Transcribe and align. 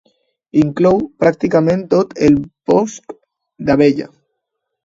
Inclou 0.61 0.97
pràcticament 1.23 1.83
tot 1.93 2.17
el 2.29 2.39
Bosc 2.73 3.15
d'Abella. 3.69 4.13